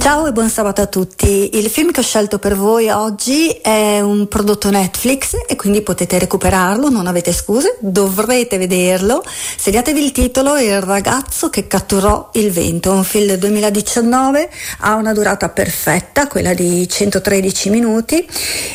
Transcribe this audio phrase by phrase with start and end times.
[0.00, 1.58] Ciao e buon sabato a tutti.
[1.58, 6.18] Il film che ho scelto per voi oggi è un prodotto Netflix e quindi potete
[6.18, 9.22] recuperarlo, non avete scuse, dovrete vederlo.
[9.58, 14.50] Segnatevi il titolo Il ragazzo che catturò il vento, un film del 2019,
[14.80, 18.26] ha una durata perfetta, quella di 113 minuti.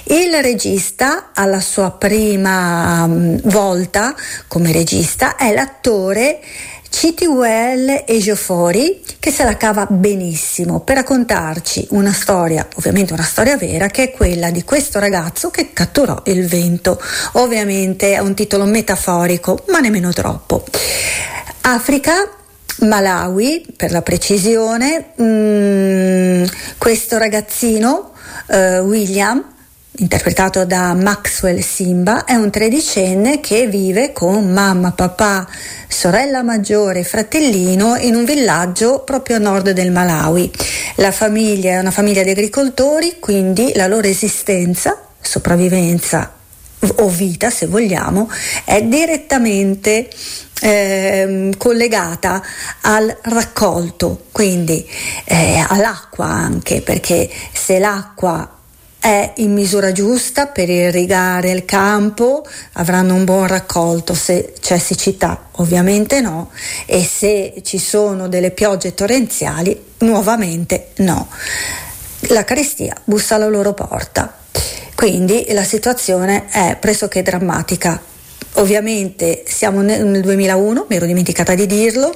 [0.04, 4.14] Il regista alla sua prima mm, volta
[4.48, 6.40] come regista è l'attore
[6.98, 8.72] Citywell Ejiofor
[9.20, 14.12] che se la cava benissimo per raccontarci una storia, ovviamente una storia vera, che è
[14.12, 16.98] quella di questo ragazzo che catturò il vento.
[17.34, 20.64] Ovviamente è un titolo metaforico, ma nemmeno troppo.
[21.64, 22.14] Africa,
[22.80, 26.46] Malawi, per la precisione, mm,
[26.78, 28.12] questo ragazzino,
[28.48, 29.55] uh, William,
[29.98, 35.48] interpretato da Maxwell Simba, è un tredicenne che vive con mamma, papà,
[35.88, 40.52] sorella maggiore e fratellino in un villaggio proprio a nord del Malawi.
[40.96, 46.34] La famiglia è una famiglia di agricoltori, quindi la loro esistenza, sopravvivenza
[46.98, 48.30] o vita se vogliamo,
[48.64, 50.10] è direttamente
[50.62, 52.44] eh, collegata
[52.82, 54.88] al raccolto, quindi
[55.26, 58.55] eh, all'acqua anche, perché se l'acqua
[59.06, 65.50] è in misura giusta per irrigare il campo, avranno un buon raccolto, se c'è siccità
[65.58, 66.50] ovviamente no
[66.88, 71.28] e se ci sono delle piogge torrenziali nuovamente no.
[72.30, 74.40] La carestia bussa alla loro porta,
[74.96, 78.02] quindi la situazione è pressoché drammatica.
[78.54, 82.12] Ovviamente siamo nel 2001, mi ero dimenticata di dirlo,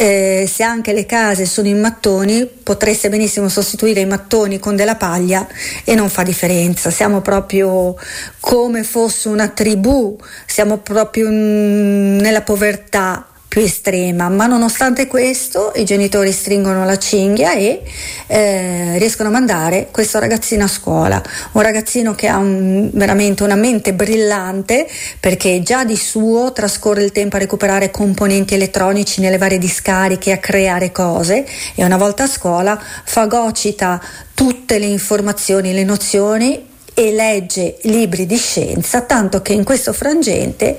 [0.00, 4.94] eh, se anche le case sono in mattoni, potreste benissimo sostituire i mattoni con della
[4.94, 5.44] paglia
[5.82, 6.88] e non fa differenza.
[6.92, 7.96] Siamo proprio
[8.38, 16.32] come fosse una tribù, siamo proprio nella povertà più estrema, ma nonostante questo i genitori
[16.32, 17.82] stringono la cinghia e
[18.26, 21.22] eh, riescono a mandare questo ragazzino a scuola,
[21.52, 24.86] un ragazzino che ha un, veramente una mente brillante
[25.18, 30.38] perché già di suo trascorre il tempo a recuperare componenti elettronici nelle varie discariche, a
[30.38, 34.00] creare cose e una volta a scuola fagocita
[34.34, 40.76] tutte le informazioni, le nozioni e legge libri di scienza, tanto che in questo frangente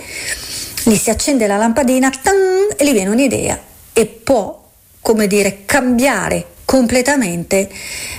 [0.83, 2.35] gli si accende la lampadina tan,
[2.75, 3.59] e gli viene un'idea
[3.93, 4.67] e può,
[5.01, 7.67] come dire, cambiare completamente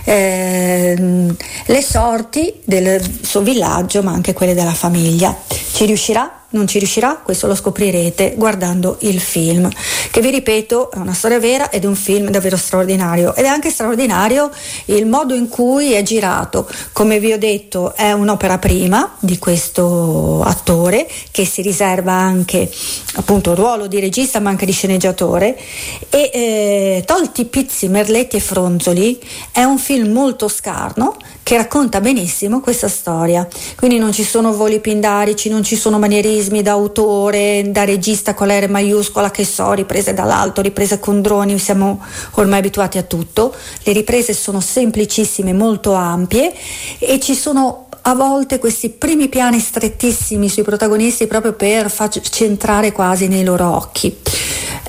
[0.05, 0.97] eh,
[1.67, 5.37] le sorti del suo villaggio ma anche quelle della famiglia.
[5.73, 6.40] Ci riuscirà?
[6.53, 7.21] Non ci riuscirà?
[7.23, 9.71] Questo lo scoprirete guardando il film,
[10.11, 13.37] che vi ripeto è una storia vera ed è un film davvero straordinario.
[13.37, 14.51] Ed è anche straordinario
[14.87, 16.69] il modo in cui è girato.
[16.93, 22.69] Come vi ho detto è un'opera prima di questo attore che si riserva anche
[23.15, 25.57] appunto il ruolo di regista ma anche di sceneggiatore
[26.09, 29.21] e eh, tolti pizzi, merletti e fronzoli
[29.53, 33.47] è un film molto scarno che racconta benissimo questa storia.
[33.77, 38.47] Quindi non ci sono voli pindarici, non ci sono manierismi da autore, da regista con
[38.47, 42.03] la R maiuscola, che so, riprese dall'alto, riprese con droni, siamo
[42.33, 43.55] ormai abituati a tutto.
[43.83, 46.53] Le riprese sono semplicissime, molto ampie
[46.99, 52.93] e ci sono a volte questi primi piani strettissimi sui protagonisti proprio per farci entrare
[52.93, 54.17] quasi nei loro occhi.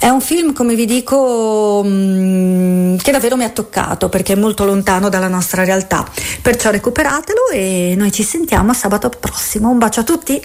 [0.02, 4.66] È un film, come vi dico, mm, che davvero mi ha toccato perché è molto
[4.66, 6.08] lontano dalla nostra realtà.
[6.42, 9.70] Perciò recuperatelo e noi ci sentiamo sabato prossimo.
[9.70, 10.40] Un bacio a tutti!